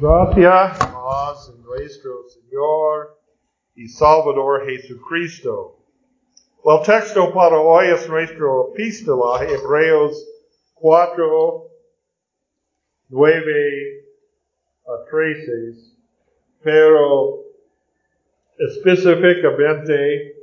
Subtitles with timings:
[0.00, 1.34] Gracias a
[1.64, 3.18] nuestro Señor
[3.76, 5.76] y Salvador Jesucristo.
[6.64, 10.26] El texto para hoy es nuestro epístola, Hebreos
[10.74, 11.70] 4,
[13.10, 14.04] 9
[14.86, 15.52] a 13,
[16.62, 17.44] pero
[18.58, 20.36] específicamente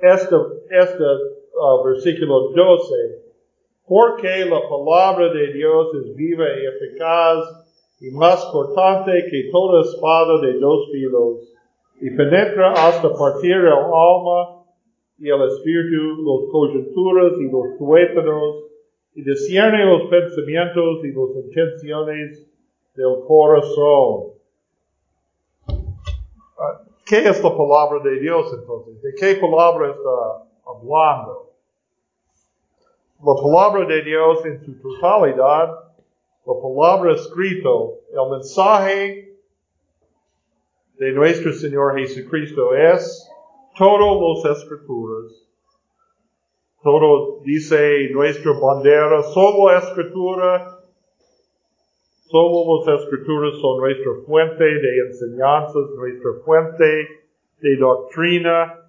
[0.00, 0.36] este,
[0.70, 1.04] este
[1.54, 3.25] uh, versículo 12
[3.86, 7.66] porque la palabra de Dios es viva y eficaz
[8.00, 11.52] y más cortante que toda espada de dos filos
[12.00, 14.64] y penetra hasta partir el alma
[15.18, 18.64] y el espíritu, los coyunturas y los tuétanos
[19.14, 22.46] y discierne los pensamientos y las intenciones
[22.94, 24.34] del corazón.
[26.58, 29.00] Ah, ¿Qué es la palabra de Dios entonces?
[29.00, 31.45] ¿De qué palabra está hablando?
[33.22, 35.70] La palabra de Dios en su totalidad,
[36.46, 39.36] la palabra escrito, el mensaje
[40.98, 43.28] de nuestro Señor Jesucristo es
[43.76, 45.48] todas las escrituras.
[46.82, 50.78] Todo dice nuestra bandera, solo escritura,
[52.28, 57.08] solo las escrituras son nuestra fuente de enseñanzas, nuestra fuente
[57.60, 58.85] de doctrina,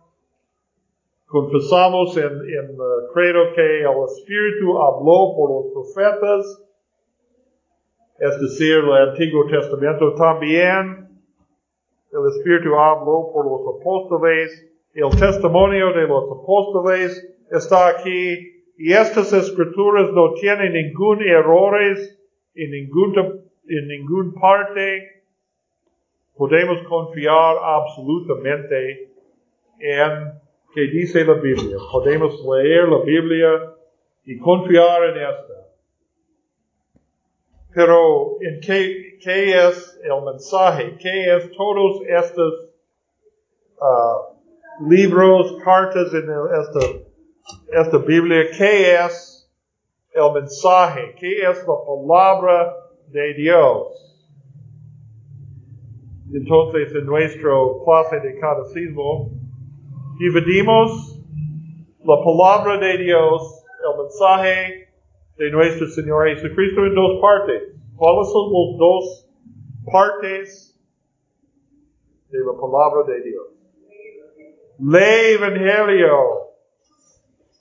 [1.28, 6.64] Confesamos en, en uh, credo que el Espíritu habló por los profetas,
[8.20, 11.10] es decir, el Antiguo Testamento también.
[12.14, 14.72] El Espíritu habló por los apóstoles.
[14.94, 18.64] El testimonio de los apóstoles está aquí.
[18.78, 21.76] Y estas escrituras no tienen ningún error
[22.56, 25.24] en ningún, en ningún parte.
[26.38, 29.12] Podemos confiar absolutamente
[29.80, 31.78] en que dice la Biblia.
[31.92, 33.74] Podemos leer la Biblia
[34.26, 35.54] y confiar en esta.
[37.74, 42.54] Pero en qué, es el mensaje, qué es todos estos
[43.80, 46.28] uh, libros, cartas en
[46.60, 49.50] esta, esta Biblia, qué es
[50.14, 52.76] el mensaje, qué es la palabra
[53.08, 54.08] de Dios.
[56.34, 59.32] Entonces, en nuestro clase de catecismo,
[60.18, 61.20] dividimos
[62.04, 64.90] la palabra de Dios, el mensaje
[65.38, 67.64] de nuestro Señor Jesucristo en dos partes.
[67.96, 69.30] ¿Cuáles son las dos
[69.92, 70.80] partes
[72.32, 73.48] de la palabra de Dios?
[74.80, 76.48] Ley Evangelio.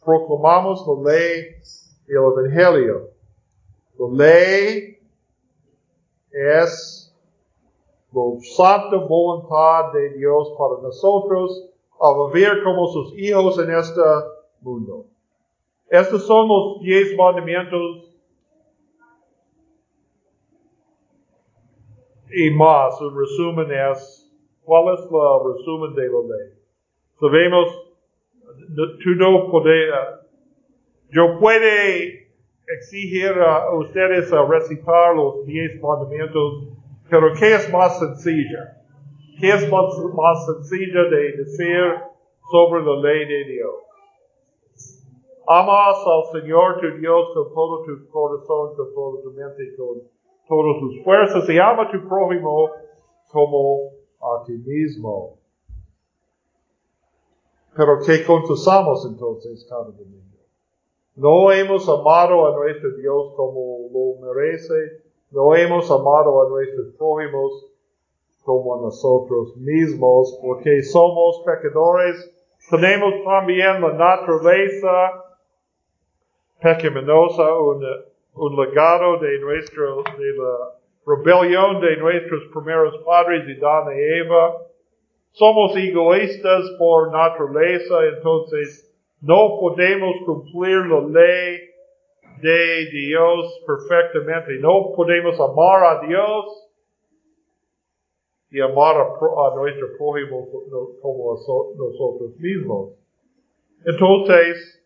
[0.05, 1.57] Proclamamos la ley
[2.09, 3.11] y el Evangelio.
[3.99, 4.99] La ley
[6.31, 7.15] es
[8.13, 14.01] la santa voluntad de Dios para nosotros a vivir como sus hijos en este
[14.61, 15.07] mundo.
[15.89, 18.13] Estos son los diez mandamientos
[22.31, 23.01] y más.
[23.01, 24.33] Un resumen es,
[24.65, 26.53] ¿cuál es el resumen de la ley?
[27.21, 27.69] Sabemos,
[29.03, 29.91] tú no puedes,
[31.11, 32.27] yo puede
[32.67, 36.65] exigir a ustedes a recitar los diez mandamientos,
[37.09, 38.76] pero ¿qué es más sencillo?
[39.39, 41.95] ¿Qué es más, sencillo de decir
[42.51, 43.75] sobre la ley de Dios?
[45.47, 50.03] Amas al Señor tu Dios con todo tu corazón, con toda tu mente, con
[50.49, 52.71] todas tus fuerzas y ama a tu prójimo
[53.31, 55.39] como a ti mismo.
[57.77, 60.39] Pero ¿qué confesamos entonces cada domingo?
[61.15, 67.66] No hemos amado a nuestro Dios como lo merece, no hemos amado a nuestros prójimos
[68.47, 72.33] como nosotros mismos, porque somos pecadores.
[72.71, 75.25] Tenemos también la naturaleza
[76.63, 77.85] pecaminosa, un,
[78.35, 80.77] un legado de nuestro, de la
[81.07, 84.63] rebelión de nuestros primeros padres, Adán y Eva.
[85.33, 91.59] Somos egoístas por naturaleza, entonces no podemos cumplir la ley
[92.41, 94.53] de Dios perfectamente.
[94.61, 96.66] No podemos amar a Dios
[98.57, 100.49] y amar a, nuestro prójimo
[101.03, 101.37] como a
[101.77, 102.95] nosotros mismos.
[103.85, 104.83] Entonces,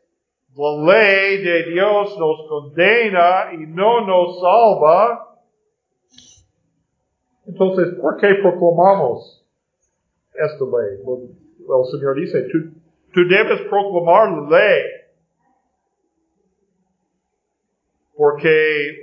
[0.56, 5.36] la ley de Dios nos condena y no nos salva.
[7.46, 9.46] Entonces, ¿por qué proclamamos
[10.34, 10.98] esta ley?
[10.98, 12.58] el Señor dice, tú,
[13.14, 14.82] tú debes proclamar la ley.
[18.16, 19.00] Porque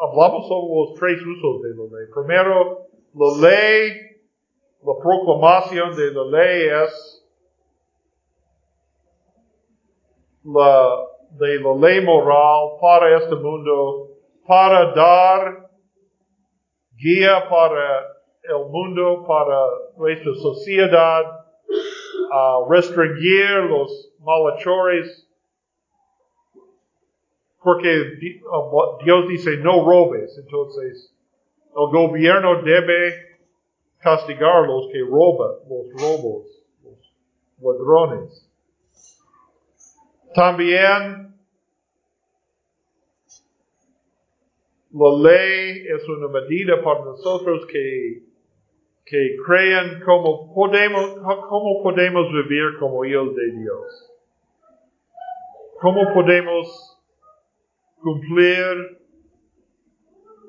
[0.00, 2.06] hablamos sobre los tres usos de la ley.
[2.14, 3.92] Primero, la ley,
[4.82, 7.24] la proclamación de la ley es
[10.44, 14.12] la, de la ley moral para este mundo
[14.46, 15.70] para dar
[16.96, 18.06] guía para
[18.42, 19.66] el mundo, para
[19.96, 21.24] nuestra sociedad,
[22.32, 25.28] a restringir los malhechores,
[27.62, 27.88] porque
[29.04, 31.11] Dios dice no robes, entonces
[31.74, 33.14] el gobierno debe
[33.98, 38.48] castigar los que roban, los robos, los ladrones.
[40.34, 41.34] También
[44.92, 48.22] la ley es una medida para nosotros que,
[49.04, 51.14] que crean cómo podemos,
[51.48, 54.10] cómo podemos vivir como hijos de Dios.
[55.80, 56.98] ¿Cómo podemos
[58.00, 59.01] cumplir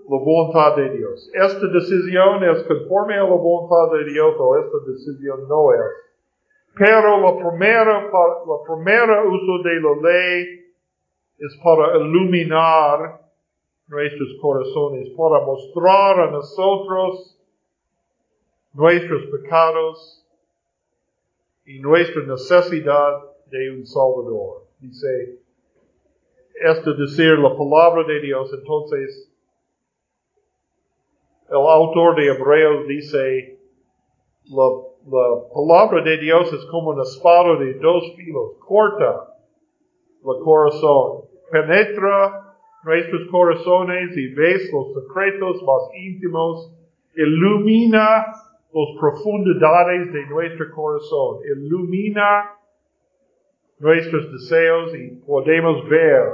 [0.09, 1.29] la voluntad de Dios.
[1.33, 5.79] Esta decisión es conforme a la voluntad de Dios o esta decisión no es.
[6.75, 10.65] Pero la primera, la primera uso de la ley
[11.38, 13.21] es para iluminar
[13.88, 17.38] nuestros corazones, para mostrar a nosotros
[18.73, 20.25] nuestros pecados
[21.65, 24.63] y nuestra necesidad de un Salvador.
[24.79, 25.39] Dice,
[26.55, 29.32] esto decir la palabra de Dios, entonces
[31.53, 33.59] el autor de Hebreos dice,
[34.50, 34.63] la,
[35.05, 39.35] la, palabra de Dios es como una espada de dos filos, corta
[40.25, 46.73] el corazón, penetra nuestros corazones y ves los secretos más íntimos,
[47.15, 48.25] ilumina
[48.73, 52.50] las profundidades de nuestro corazón, ilumina
[53.77, 56.31] nuestros deseos y podemos ver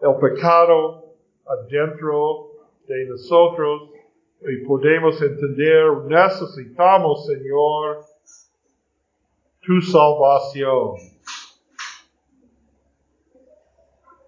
[0.00, 1.04] el pecado
[1.46, 2.47] adentro
[2.88, 3.90] de nosotros
[4.40, 8.00] y podemos entender, necesitamos, Señor,
[9.60, 10.96] tu salvación.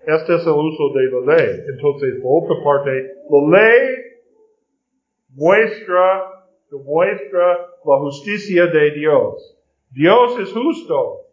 [0.06, 1.60] Este es el uso de la ley.
[1.68, 3.96] Entonces, por otra parte, la ley
[5.30, 6.46] muestra,
[6.84, 9.56] muestra la justicia de Dios.
[9.90, 11.26] Dios es justo.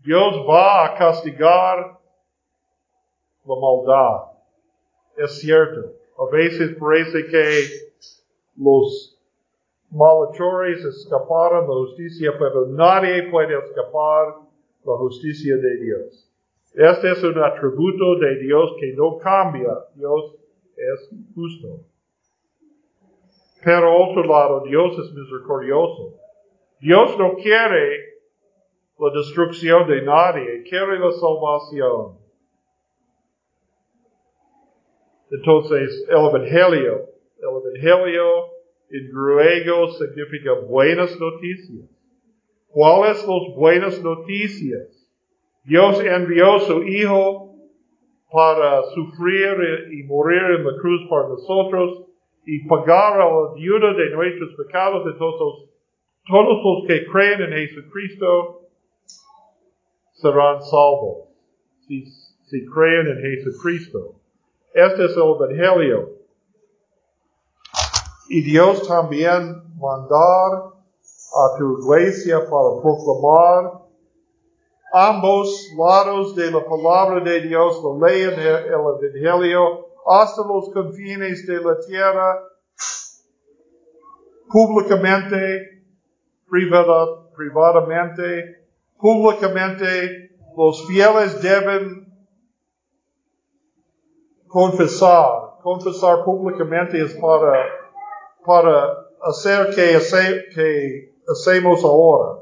[0.00, 1.98] Dios va a castigar
[3.44, 4.32] la maldad.
[5.16, 5.93] Es cierto.
[6.18, 7.64] A veces parece que
[8.56, 9.18] los
[9.90, 14.36] malhechores escaparon la justicia, pero nadie puede escapar
[14.84, 16.30] la justicia de Dios.
[16.74, 19.70] Este es un atributo de Dios que no cambia.
[19.94, 20.34] Dios
[20.76, 21.84] es justo.
[23.64, 26.14] Pero otro lado, Dios es misericordioso.
[26.80, 28.14] Dios no quiere
[28.98, 32.23] la destrucción de nadie, quiere la salvación.
[35.30, 38.54] Entonces, el Evangelio, el Evangelio
[38.90, 41.88] en griego significa buenas noticias.
[42.68, 44.88] ¿Cuáles son buenas noticias?
[45.64, 47.54] Dios envió a su Hijo
[48.30, 52.06] para sufrir y morir en la cruz por nosotros
[52.46, 55.06] y pagar la deuda de nuestros pecados.
[55.06, 55.70] Entonces,
[56.26, 58.62] todos los que creen en Jesucristo
[60.14, 61.28] serán salvos
[61.86, 64.23] si, si creen en Jesucristo.
[64.74, 66.10] Este es el Evangelio.
[68.28, 70.72] Y Dios también mandar
[71.32, 73.84] a tu iglesia para proclamar
[74.92, 81.46] ambos lados de la palabra de Dios, la ley en el Evangelio, hasta los confines
[81.46, 82.42] de la tierra,
[84.50, 85.84] públicamente,
[86.50, 88.66] privadamente,
[88.98, 92.03] públicamente, los fieles deben
[94.54, 95.58] confesar.
[95.62, 97.66] Confesar públicamente es para,
[98.46, 99.98] para hacer que,
[100.54, 102.40] que hacemos ahora.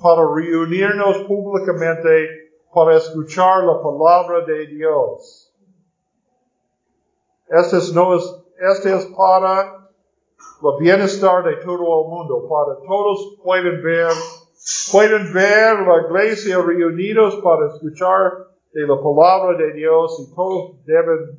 [0.00, 5.52] Para reunirnos públicamente para escuchar la palabra de Dios.
[7.48, 8.22] Este es, no es,
[8.76, 9.88] este es para
[10.62, 14.12] el bienestar de todo el mundo, para todos pueden ver,
[14.92, 21.38] pueden ver la iglesia reunidos para escuchar de la palabra de Dios y todos deben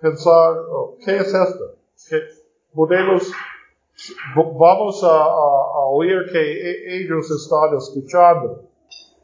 [0.00, 1.76] pensar, oh, ¿qué es esto?
[2.08, 2.38] ¿Qué
[2.74, 3.30] podemos,
[4.34, 8.64] vamos a, a, oír que e, ellos están escuchando.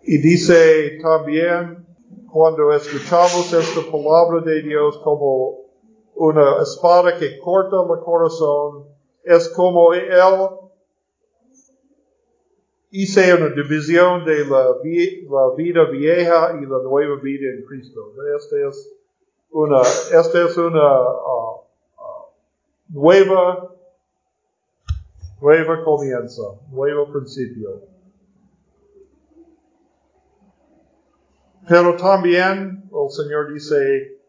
[0.02, 1.86] Y dice también,
[2.30, 5.60] cuando escuchamos esta palabra de Dios como
[6.16, 8.86] una espada que corta el corazón,
[9.22, 10.10] es como Él
[12.96, 14.78] hice una división de la,
[15.56, 18.14] vida vieja y la nueva vida en Cristo.
[18.38, 18.88] Esta es
[19.50, 22.26] una, esta es una uh, uh,
[22.90, 23.74] nueva,
[25.40, 27.82] nueva comienzo, nuevo principio.
[31.68, 34.20] Pero también el Señor dice,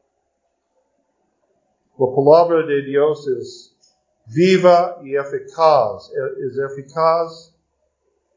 [2.00, 3.78] La palabra de Dios es
[4.26, 6.12] viva y eficaz.
[6.40, 7.55] ¿Es eficaz?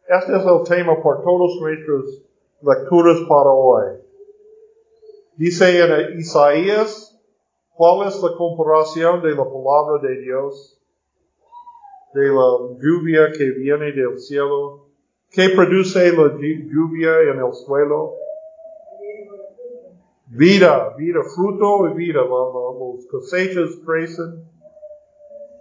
[0.08, 2.22] Este es el tema por todos nuestros
[2.62, 3.98] lecturas para hoy.
[5.36, 7.14] Dice en Isaías,
[7.74, 10.80] ¿cuál es la comparación de la palabra de Dios?
[12.14, 14.86] De la lluvia que viene del cielo.
[15.30, 18.14] ¿Qué produce la lluvia en el suelo?
[20.28, 22.22] Vida, vida, fruto y vida.
[22.22, 24.42] Los cosechas crecen.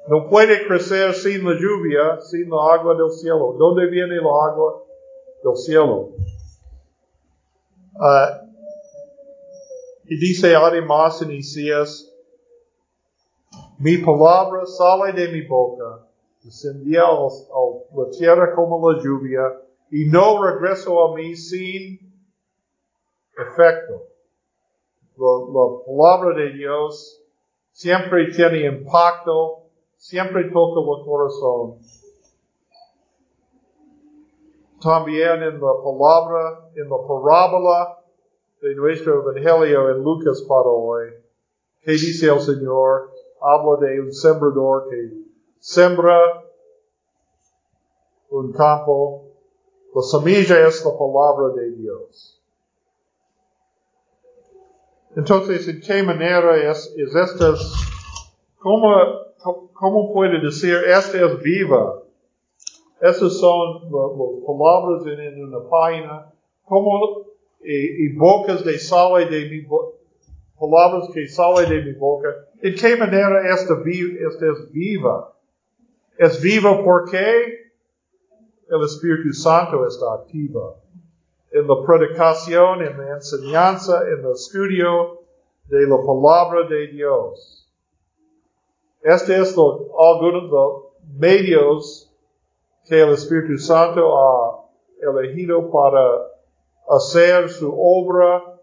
[0.07, 3.55] No puede crecer sin la lluvia, sin la agua del cielo.
[3.59, 4.83] ¿Dónde viene la agua
[5.43, 6.11] del cielo?
[7.99, 8.47] Uh,
[10.05, 12.09] y dice además en Isaías,
[13.79, 16.07] mi palabra sale de mi boca,
[16.41, 19.41] descendía a la tierra como la lluvia,
[19.91, 21.99] y no regreso a mí sin
[23.37, 24.03] efecto.
[25.17, 27.21] La, la palabra de Dios
[27.71, 29.66] siempre tiene impacto,
[29.97, 31.79] siempre toca el corazón.
[34.81, 37.99] También en la palabra, en la parábola
[38.61, 41.09] de nuestro Evangelio en Lucas para hoy,
[41.81, 43.11] que dice el Señor,
[43.41, 45.13] habla de un sembrador que
[45.59, 46.43] sembra
[48.29, 49.23] un campo.
[49.95, 52.39] La semilla es la palabra de Dios.
[55.15, 57.55] Entonces, ¿en qué manera es, es esta,
[58.59, 58.93] cómo,
[59.73, 62.03] cómo puede decir, esta es viva?
[63.01, 67.27] Estas son las eh, palabras en, una página, como
[67.63, 69.67] y, eh, bocas de sale de mi
[70.59, 72.29] palabras que salen de mi boca.
[72.61, 75.33] ¿En qué manera esta, esta es viva?
[76.17, 77.71] Es viva porque
[78.69, 80.75] el Espíritu Santo está activa.
[81.51, 85.21] En la predicación, en la enseñanza, en el estudio
[85.67, 87.66] de la palabra de Dios.
[89.01, 90.87] Este es lo, algunos
[91.17, 92.11] medios
[92.85, 94.65] que el Espíritu Santo ha
[95.01, 96.01] elegido para
[96.89, 98.59] hacer su obra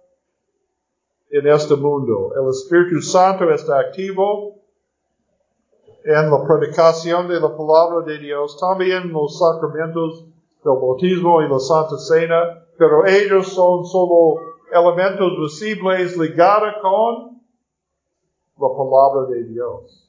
[1.30, 2.32] en este mundo.
[2.40, 4.54] El Espíritu Santo está activo
[6.04, 10.24] en la predicación de la palabra de Dios, también los sacramentos
[10.62, 17.40] del bautismo y la Santa Cena, pero ellos son solo elementos visibles ligados con
[18.58, 20.03] la palabra de Dios.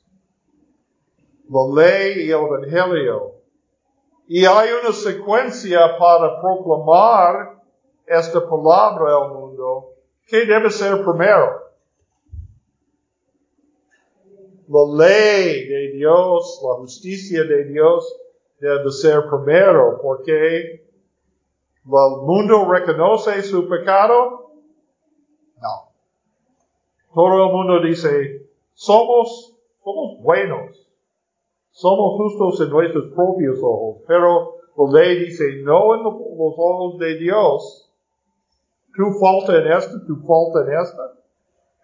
[1.49, 3.35] La ley y el Evangelio.
[4.27, 7.61] Y hay una secuencia para proclamar
[8.07, 9.93] esta palabra al mundo,
[10.27, 11.63] ¿qué debe ser primero?
[14.67, 18.17] La ley de Dios, la justicia de Dios
[18.59, 20.85] debe ser primero, porque
[21.85, 24.51] el mundo reconoce su pecado.
[25.61, 25.91] No.
[27.13, 30.84] Todo el mundo dice, somos, somos buenos.
[31.75, 33.97] Somos justos en nuestros propios ojos.
[34.07, 37.91] Pero la ley dice, no en los ojos de Dios.
[38.95, 41.11] Tú falta en esta, tú falta en esta.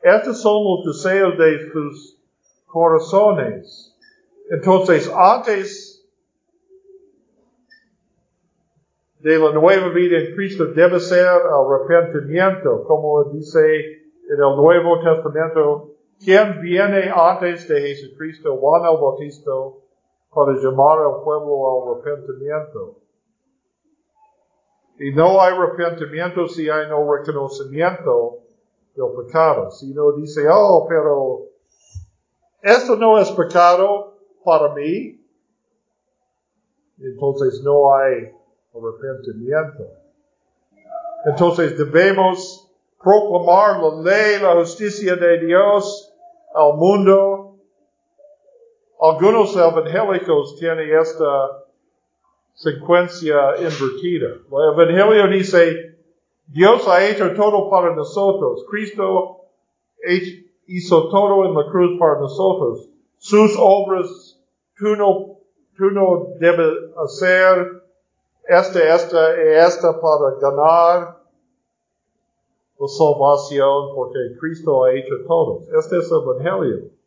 [0.01, 2.17] Estos son los deseos de tus
[2.67, 3.93] corazones.
[4.49, 6.09] Entonces, antes
[9.19, 15.95] de la nueva vida en Cristo debe ser arrepentimiento, como dice en el Nuevo Testamento,
[16.23, 19.51] ¿quién viene antes de Jesucristo, Juan el Bautista,
[20.33, 22.97] para llamar al pueblo al arrepentimiento?
[24.99, 28.39] Y no hay arrepentimiento si hay no reconocimiento
[28.95, 29.71] del pecado.
[29.71, 31.47] Si no dice, oh, pero
[32.61, 35.19] esto no es pecado para mí,
[36.99, 38.31] entonces no hay
[38.73, 39.87] arrepentimiento.
[41.25, 42.71] Entonces debemos
[43.01, 46.13] proclamar la ley, la justicia de Dios
[46.53, 47.40] al mundo.
[49.01, 51.65] Algunos evangélicos tienen esta
[52.53, 54.27] secuencia invertida.
[54.27, 55.95] El Evangelio dice,
[56.45, 58.63] Dios ha hecho todo para nosotros.
[58.69, 59.41] Cristo
[60.67, 62.89] hizo todo en la cruz para nosotros.
[63.17, 64.39] Sus obras
[64.77, 65.37] tú no,
[65.75, 67.81] tú debes hacer
[68.47, 71.17] esta, esta y esta para ganar
[72.79, 75.63] la salvación porque Cristo ha hecho todo.
[75.75, 77.00] Este es el Evangelio.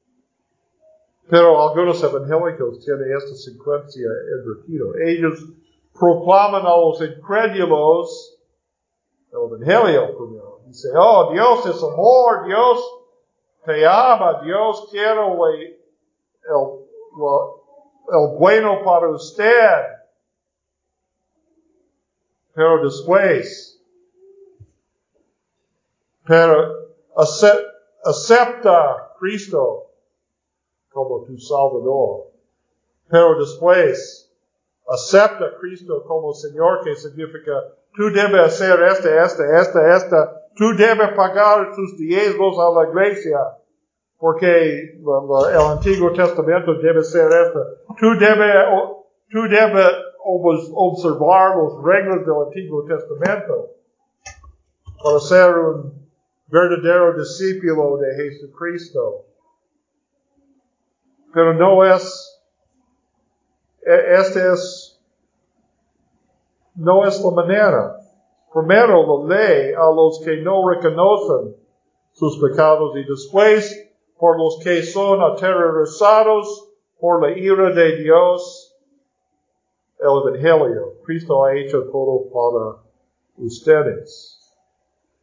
[1.28, 4.84] Pero algunos evangélicos tienen esta secuencia invertida.
[5.06, 5.44] Ellos
[5.98, 8.38] proclaman a los incrédulos
[9.32, 10.60] el evangelio primero.
[10.66, 13.00] Dice, oh, Dios es amor, Dios
[13.64, 15.36] te ama, Dios quiere el,
[18.12, 19.94] el bueno para usted.
[22.54, 23.82] Pero después,
[26.26, 26.90] pero
[28.04, 29.83] acepta Cristo
[30.94, 32.28] como tu Salvador.
[33.10, 34.32] Pero después,
[34.88, 37.52] acepta a Cristo como Señor, que significa,
[37.94, 40.16] tú debes hacer este, este, este, este,
[40.56, 43.38] tú debes pagar tus diezmos a la iglesia,
[44.18, 47.58] porque el Antiguo Testamento debe ser este.
[47.98, 48.54] Tú debes,
[49.30, 49.92] tú debes
[50.24, 53.70] observar los reglas del Antiguo Testamento
[55.02, 56.08] para ser un
[56.46, 59.26] verdadero discípulo de Jesucristo.
[61.34, 62.40] Pero no es,
[63.84, 64.98] e, este es,
[66.76, 68.00] no es la manera.
[68.52, 71.56] Primero la ley a los que no reconocen
[72.12, 78.74] sus pecados y después por los que son aterrorizados por la ira de Dios,
[79.98, 80.94] el Evangelio.
[81.04, 82.82] Cristo ha hecho todo para
[83.38, 84.40] ustedes.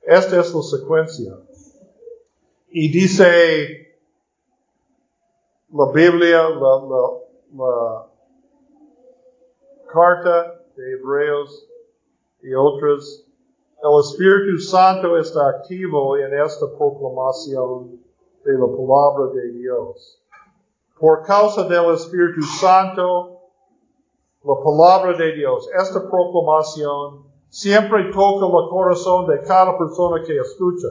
[0.01, 1.37] Esta es la secuencia.
[2.69, 3.80] Y dice
[5.73, 6.49] la Biblia,
[7.53, 8.07] la,
[9.91, 11.67] carta de Hebreos
[12.41, 13.25] y otros,
[13.83, 17.99] el Espíritu Santo está activo en esta proclamación
[18.43, 20.21] de la palabra de Dios.
[20.99, 23.39] Por causa del Espíritu Santo,
[24.43, 30.87] la palabra de Dios, esta proclamación siempre toca el corazón de cada persona que escucha.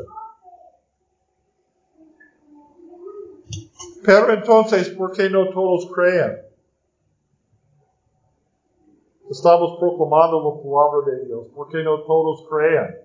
[4.04, 6.42] Pero entonces, ¿por qué no todos creen?
[9.30, 11.46] Estamos proclamando la palabra de Dios.
[11.54, 12.98] ¿Por qué no todos creen?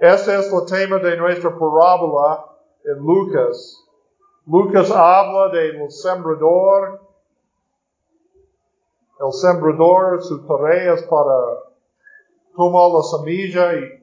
[0.00, 2.44] Ese es el tema de nuestra parábola
[2.84, 3.84] en Lucas.
[4.46, 7.00] Lucas habla del sembrador.
[9.20, 11.68] El sembrador, su tarea es para
[12.58, 14.02] tomó la semilla y,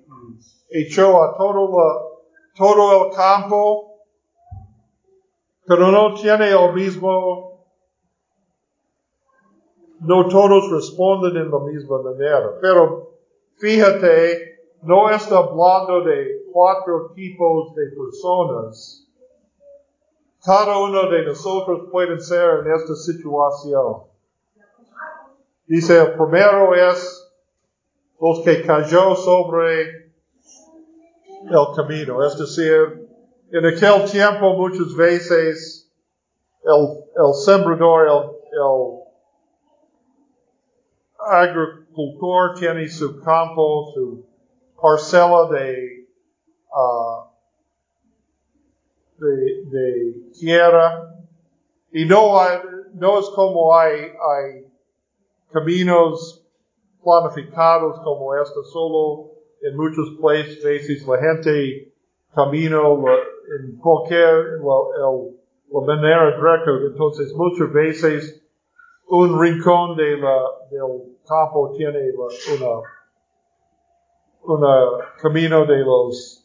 [0.70, 3.95] echó a todo el campo,
[5.68, 7.66] pero no tiene el mismo,
[10.00, 12.52] no todos responden en la misma manera.
[12.62, 13.14] Pero
[13.58, 19.02] fíjate, no está hablando de cuatro tipos de personas.
[20.44, 24.04] Cada uno de nosotros puede ser en esta situación.
[25.66, 27.34] Dice, el primero es
[28.22, 29.82] los que cayó sobre
[31.50, 32.24] el camino.
[32.24, 33.05] Es decir,
[33.58, 35.90] en aquel tiempo muchas veces
[36.66, 39.06] el, sembrador, el,
[41.18, 44.26] agricultor tiene su campo, su
[44.82, 46.06] parcela de,
[46.76, 47.24] uh,
[50.38, 51.16] tierra.
[51.94, 52.42] Y no,
[53.20, 54.12] es como hay,
[55.54, 56.46] caminos
[57.02, 61.94] planificados como esta, solo en muchos veces la gente
[62.34, 63.02] camino
[63.60, 66.72] en cualquier la, manera directa.
[66.92, 68.42] Entonces muchas veces
[69.08, 72.82] un rincón de la, del campo tiene una,
[74.44, 76.42] una camino de los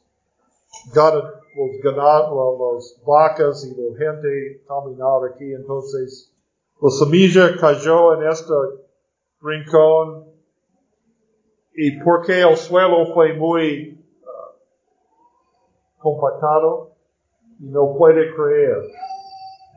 [1.57, 5.53] los ganados, las vacas y la gente caminar aquí.
[5.53, 6.33] Entonces
[6.81, 8.55] la semilla cayó en este
[9.43, 10.31] rincón
[11.75, 16.90] y porque el suelo fue muy uh, compactado
[17.61, 18.91] y no puede creer.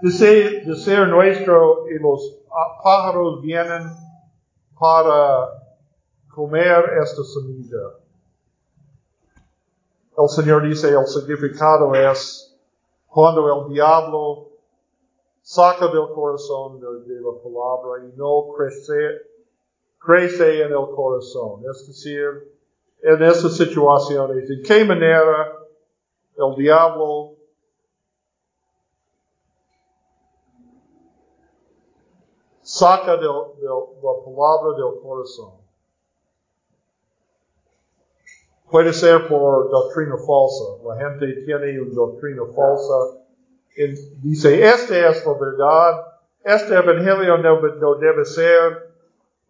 [0.02, 2.40] Dice, ser nuestro y los
[2.84, 3.84] pájaros vienen
[4.80, 5.50] para
[6.34, 8.00] comer esta semilla.
[10.18, 12.56] El Señor dice el significado es
[13.08, 14.50] cuando el diablo
[15.42, 19.22] saca del corazón de, de la palabra y no crece,
[20.00, 21.64] crece en el corazón.
[21.70, 22.54] Es decir,
[23.02, 25.60] en esas situaciones, ¿en qué manera
[26.38, 27.36] el diablo
[32.74, 35.52] saca la palabra del corazón?
[38.72, 40.84] Puede ser por doctrina falsa.
[40.84, 43.20] La gente tiene una doctrina falsa.
[43.78, 43.94] Y
[44.28, 46.08] dice, esta es la verdad.
[46.44, 48.92] Este evangelio no debe ser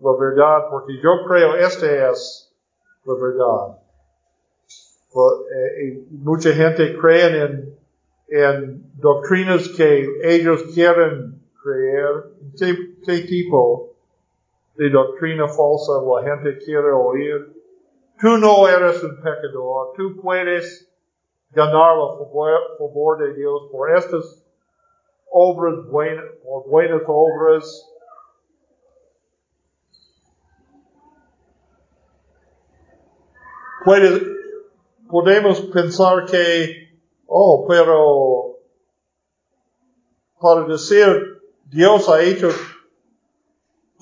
[0.01, 2.53] la verdad, porque yo creo esta es
[3.05, 3.77] la verdad.
[5.55, 7.77] Eh, mucha gente cree en,
[8.27, 12.25] en doctrinas que ellos quieren creer.
[13.05, 13.93] ¿Qué, ¿Qué, tipo
[14.75, 17.53] de doctrina falsa la gente quiere oír?
[18.19, 19.93] Tú no eres un pecador.
[19.95, 20.89] Tú puedes
[21.51, 24.45] ganar el favor de Dios por estas
[25.31, 27.89] obras buenas, por buenas obras
[35.09, 38.57] podemos pensar que, oh, pero
[40.39, 42.49] para decir Dios ha hecho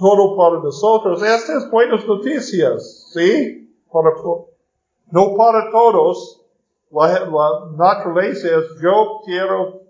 [0.02, 1.22] todo para nosotros.
[1.22, 3.72] Estas buenas noticias, ¿sí?
[3.92, 4.10] Para,
[5.12, 6.42] no para todos.
[6.90, 9.82] La, la naturaleza es yo quiero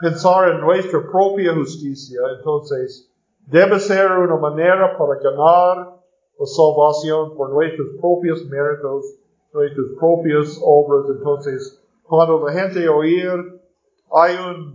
[0.00, 2.20] pensar en nuestra propia justicia.
[2.36, 3.08] Entonces,
[3.46, 5.96] debe ser una manera para ganar
[6.38, 9.06] la salvación por nuestros propios méritos,
[9.52, 11.06] nuestras propias obras.
[11.16, 13.60] Entonces, cuando la gente oír,
[14.12, 14.74] hay una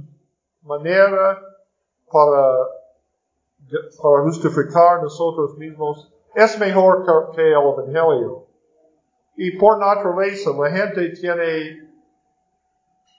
[0.63, 1.41] manera
[2.11, 2.67] para,
[4.01, 7.05] para justificar nosotros mismos, es mejor
[7.35, 8.47] que el Evangelio.
[9.35, 11.91] Y por naturaleza, la gente tiene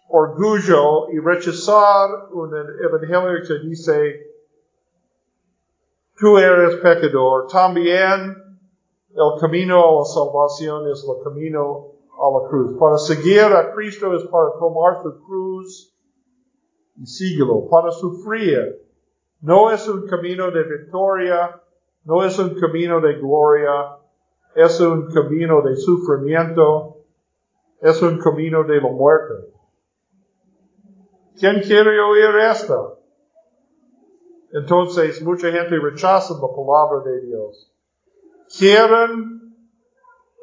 [0.09, 4.27] orgullo y rechazar un evangelio que dice,
[6.19, 7.47] tú eres pecador.
[7.49, 8.37] También
[9.11, 12.79] el camino a la salvación es el camino a la cruz.
[12.79, 15.95] Para seguir a Cristo es para tomar su cruz
[16.97, 17.67] y síguelo.
[17.69, 18.81] Para sufrir.
[19.43, 21.61] No es un camino de victoria,
[22.05, 23.99] no es un camino de gloria,
[24.55, 26.99] es un camino de sufrimiento,
[27.81, 29.35] es un camino de la muerte.
[31.39, 33.01] ¿Quién quiere oír esto?
[34.53, 37.73] Entonces mucha gente rechaza la palabra de Dios.
[38.57, 39.57] Quieren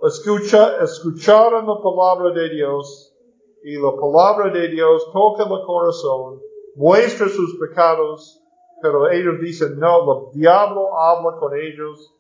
[0.02, 3.16] escuchar, escuchar la palabra de Dios
[3.64, 6.42] y la palabra de Dios toca el corazón,
[6.76, 8.42] muestra sus pecados,
[8.82, 12.14] pero ellos dicen, no, el diablo habla con ellos,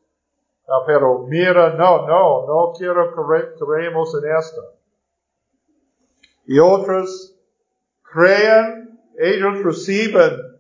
[0.68, 3.14] ah, pero mira, no, no, no quiero
[3.58, 4.62] creemos en esto.
[6.46, 7.36] Y otros
[8.12, 10.60] creen, ellos reciben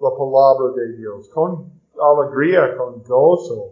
[0.00, 3.70] la palabra de Dios con alegría, con gozo.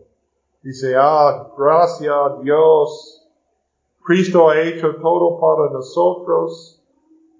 [0.62, 3.28] Dice, ah, gracias a Dios.
[4.04, 6.82] Cristo ha hecho todo para nosotros.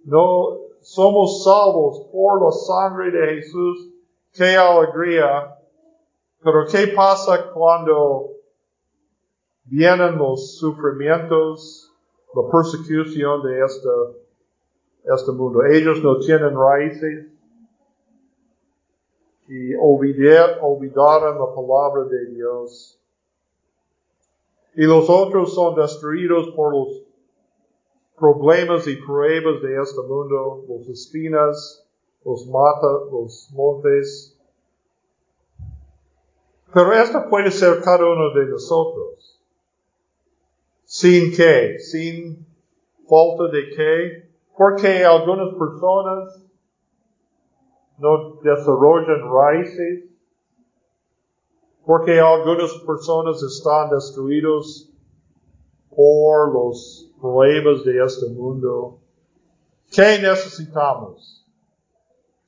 [0.04, 3.89] No somos salvos por la sangre de Jesús.
[4.32, 5.56] Qué alegría.
[6.42, 8.30] Pero ¿qué pasa cuando
[9.64, 11.92] vienen los sufrimientos,
[12.34, 13.88] la persecución de este,
[15.04, 15.64] este mundo?
[15.64, 17.26] Ellos no tienen raíces
[19.48, 22.98] y olvidaron la palabra de Dios.
[24.76, 27.02] Y los otros son destruidos por los
[28.16, 31.84] problemas y pruebas de este mundo, los espinas,
[32.24, 34.37] los matas, los montes.
[36.72, 39.40] Pero esto puede ser cada uno de nosotros.
[40.85, 41.78] ¿Sin qué?
[41.78, 42.46] ¿Sin
[43.09, 44.30] falta de qué?
[44.56, 46.44] Porque algunas personas
[47.98, 50.04] no desarrollan raíces,
[51.85, 54.90] porque algunas personas están destruidos
[55.94, 58.98] por los problemas de este mundo.
[59.90, 61.39] ¿Qué necesitamos?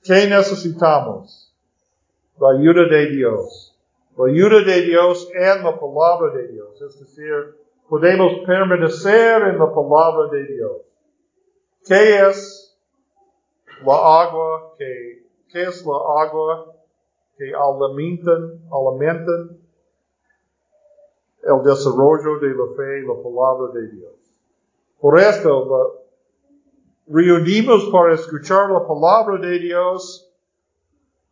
[0.05, 1.55] ¿Qué necesitamos?
[2.39, 3.79] La ayuda de Dios.
[4.17, 6.83] La ayuda de Dios en la palabra de Dios.
[6.83, 7.57] Es decir,
[7.89, 10.77] podemos permanecer en la palabra de Dios.
[11.85, 12.77] ¿Qué es
[13.85, 16.75] la agua que ¿Qué es la agua
[17.37, 19.59] que alimentan, alimentan
[21.43, 24.13] el desarrollo de la fe y la palabra de Dios?
[24.99, 26.02] Por esto,
[27.13, 30.29] reunimos para escuchar la palabra de Dios,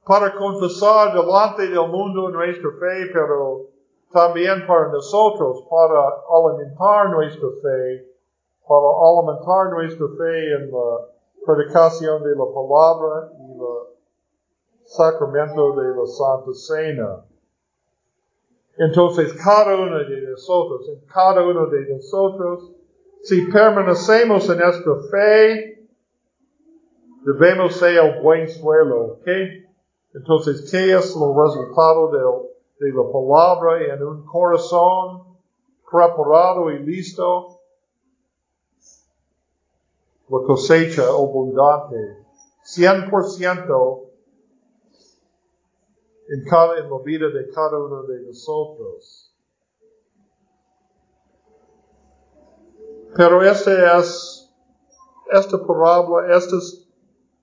[0.04, 3.66] para confesar delante del mundo nuestra fe, pero
[4.12, 8.06] también para nosotros, para alimentar nuestra fe,
[8.68, 11.06] para alimentar nuestra fe en la
[11.46, 13.90] predicación de la palabra y la
[14.84, 17.24] sacramento de la Santa Cena.
[18.76, 22.72] Entonces, cada uno de nosotros, en cada uno de nosotros,
[23.22, 25.88] si permanecemos en nuestra fe,
[27.24, 29.28] debemos ser el buen suelo, ¿ok?
[30.14, 35.38] Entonces, ¿qué es el resultado de, de la palabra en un corazón
[35.88, 37.60] preparado y listo?
[40.28, 42.24] La cosecha abundante,
[42.64, 44.10] 100%
[46.30, 49.29] en, cada, en la vida de cada uno de nosotros.
[53.16, 54.50] Pero este es,
[55.32, 56.86] esta parábola, estas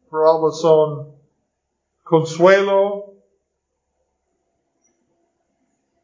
[0.10, 1.16] parábolas son
[2.04, 3.14] consuelo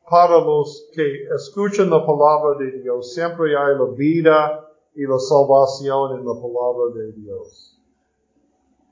[0.10, 3.14] para los que escuchan la palabra de Dios.
[3.14, 7.80] Siempre hay la vida y la salvación en la palabra de Dios.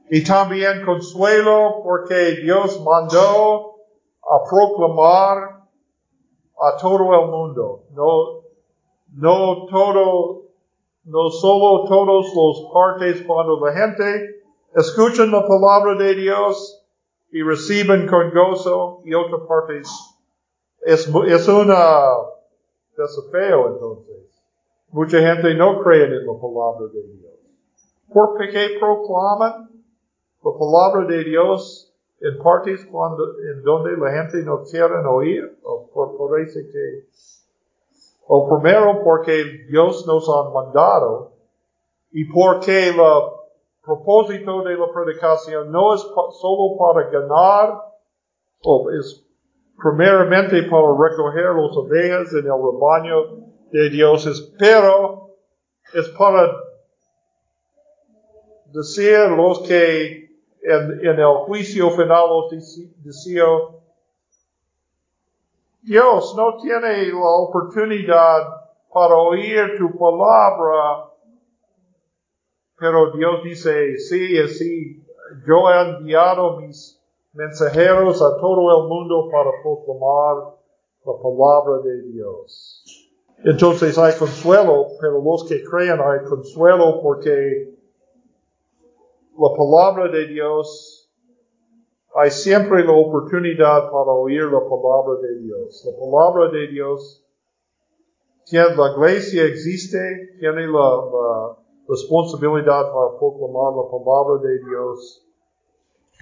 [0.09, 3.75] Y también consuelo porque Dios mandó
[4.23, 5.61] a proclamar
[6.59, 7.83] a todo el mundo.
[7.91, 8.41] No,
[9.13, 10.40] no todo,
[11.03, 14.43] no solo todos los partes cuando la gente
[14.75, 16.83] escuchan la palabra de Dios
[17.31, 19.81] y reciben con gozo y otra parte
[20.81, 22.05] es, es una
[22.97, 24.15] desafío entonces.
[24.89, 27.31] Mucha gente no cree en la palabra de Dios.
[28.13, 29.69] ¿Por qué proclaman
[30.43, 35.57] la palabra de Dios en partes cuando, en donde la gente no quiere oír?
[35.63, 37.05] O por, parece que,
[38.27, 41.33] o primero porque Dios nos ha mandado
[42.11, 42.95] y porque el
[43.83, 47.81] propósito de la predicación no es solo para ganar,
[48.63, 49.25] o es
[49.81, 55.31] primeramente para recoger los ovejas en el rebaño de Dios, pero
[55.93, 56.51] es para
[58.65, 60.29] decir los que
[60.63, 63.43] en, en el juicio final los decía,
[65.81, 68.47] Dios no tiene la oportunidad
[68.93, 71.11] para oír tu palabra
[72.81, 75.05] pero Dios dice, sí, así,
[75.45, 76.99] yo he enviado mis
[77.31, 80.55] mensajeros a todo el mundo para proclamar
[81.05, 83.07] la palabra de Dios.
[83.45, 87.71] Entonces hay consuelo, pero los que creen hay consuelo porque
[89.37, 91.00] la palabra de Dios,
[92.15, 95.85] hay siempre la oportunidad para oír la palabra de Dios.
[95.85, 97.25] La palabra de Dios,
[98.51, 101.55] la iglesia existe, tiene la
[101.87, 105.25] responsabilidad para proclamar la palabra de Dios.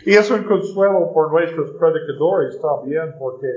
[0.05, 3.47] Y es un consuelo por nuestros predicadores también, porque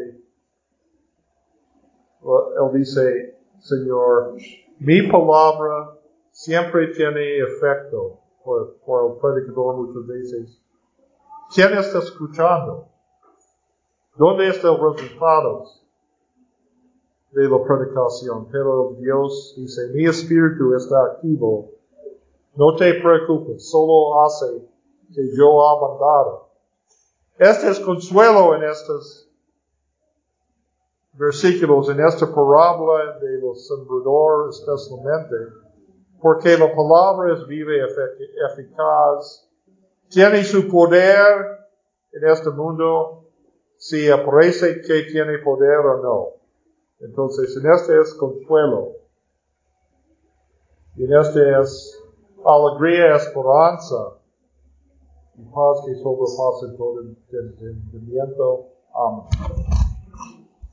[2.23, 4.35] él dice, Señor,
[4.79, 5.99] mi palabra
[6.31, 10.63] siempre tiene efecto por, por el predicador muchas veces.
[11.55, 12.89] ¿Quién está escuchando?
[14.17, 15.65] ¿Dónde está el resultado
[17.33, 18.49] de la predicación?
[18.51, 21.73] Pero Dios dice, mi espíritu está activo
[22.55, 24.47] no te preocupes, solo hace
[25.15, 26.49] que yo ha mandado.
[27.39, 29.29] Este es consuelo en estos
[31.15, 35.35] versículos, en esta parábola de los sembradores especialmente,
[36.21, 39.49] porque la palabra es viva y eficaz,
[40.13, 41.69] tiene su poder
[42.13, 43.31] en este mundo,
[43.79, 46.29] si aparece que tiene poder o no.
[47.01, 48.93] Entonces, en este es consuelo.
[50.97, 51.99] Y en este es
[52.45, 54.19] alegría, esperanza
[55.37, 58.67] y paz que sobrepasa todo entendimiento.
[58.95, 59.72] Amén.